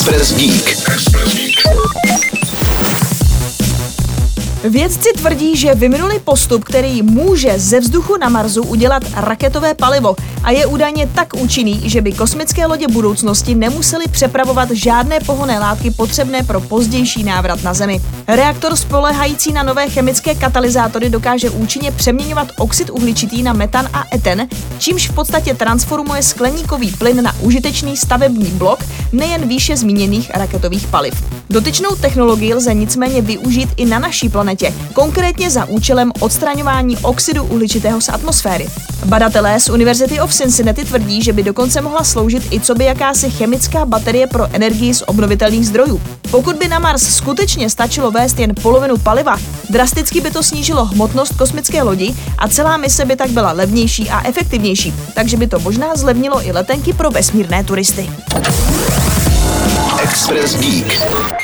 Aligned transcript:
Express 0.00 0.32
Geek. 0.32 1.39
Vědci 4.64 5.08
tvrdí, 5.16 5.56
že 5.56 5.74
vyvinuli 5.74 6.18
postup, 6.18 6.64
který 6.64 7.02
může 7.02 7.58
ze 7.58 7.80
vzduchu 7.80 8.16
na 8.16 8.28
Marsu 8.28 8.62
udělat 8.62 9.02
raketové 9.14 9.74
palivo 9.74 10.16
a 10.42 10.50
je 10.50 10.66
údajně 10.66 11.08
tak 11.14 11.34
účinný, 11.34 11.80
že 11.84 12.00
by 12.00 12.12
kosmické 12.12 12.66
lodě 12.66 12.88
budoucnosti 12.88 13.54
nemuseli 13.54 14.04
přepravovat 14.10 14.70
žádné 14.70 15.20
pohonné 15.20 15.58
látky 15.58 15.90
potřebné 15.90 16.42
pro 16.42 16.60
pozdější 16.60 17.24
návrat 17.24 17.62
na 17.62 17.74
Zemi. 17.74 18.00
Reaktor 18.28 18.76
spolehající 18.76 19.52
na 19.52 19.62
nové 19.62 19.88
chemické 19.88 20.34
katalyzátory 20.34 21.10
dokáže 21.10 21.50
účinně 21.50 21.92
přeměňovat 21.92 22.48
oxid 22.58 22.90
uhličitý 22.90 23.42
na 23.42 23.52
metan 23.52 23.88
a 23.92 24.04
eten, 24.14 24.48
čímž 24.78 25.08
v 25.08 25.14
podstatě 25.14 25.54
transformuje 25.54 26.22
skleníkový 26.22 26.90
plyn 26.90 27.22
na 27.22 27.34
užitečný 27.40 27.96
stavební 27.96 28.50
blok 28.50 28.78
nejen 29.12 29.48
výše 29.48 29.76
zmíněných 29.76 30.30
raketových 30.34 30.86
paliv. 30.86 31.24
Dotyčnou 31.50 31.96
technologii 32.00 32.54
lze 32.54 32.74
nicméně 32.74 33.22
využít 33.22 33.68
i 33.76 33.86
na 33.86 33.98
naší 33.98 34.28
planetě, 34.50 34.74
konkrétně 34.92 35.50
za 35.50 35.64
účelem 35.64 36.12
odstraňování 36.20 36.96
oxidu 36.96 37.44
uhličitého 37.44 38.00
z 38.00 38.08
atmosféry. 38.08 38.68
Badatelé 39.04 39.60
z 39.60 39.68
University 39.68 40.20
of 40.20 40.34
Cincinnati 40.34 40.84
tvrdí, 40.84 41.22
že 41.22 41.32
by 41.32 41.42
dokonce 41.42 41.80
mohla 41.80 42.04
sloužit 42.04 42.52
i 42.52 42.60
co 42.60 42.74
by 42.74 42.84
jakási 42.84 43.30
chemická 43.30 43.84
baterie 43.84 44.26
pro 44.26 44.48
energii 44.52 44.94
z 44.94 45.02
obnovitelných 45.06 45.66
zdrojů. 45.66 46.00
Pokud 46.30 46.56
by 46.56 46.68
na 46.68 46.78
Mars 46.78 47.16
skutečně 47.16 47.70
stačilo 47.70 48.10
vést 48.10 48.38
jen 48.38 48.54
polovinu 48.62 48.96
paliva, 48.96 49.36
drasticky 49.70 50.20
by 50.20 50.30
to 50.30 50.42
snížilo 50.42 50.84
hmotnost 50.84 51.36
kosmické 51.38 51.82
lodi 51.82 52.14
a 52.38 52.48
celá 52.48 52.76
mise 52.76 53.04
by 53.04 53.16
tak 53.16 53.30
byla 53.30 53.52
levnější 53.52 54.10
a 54.10 54.28
efektivnější, 54.28 54.94
takže 55.14 55.36
by 55.36 55.46
to 55.46 55.60
možná 55.60 55.94
zlevnilo 55.94 56.46
i 56.46 56.52
letenky 56.52 56.92
pro 56.92 57.10
vesmírné 57.10 57.64
turisty. 57.64 58.10
Express 60.02 60.56
Geek. 60.56 61.39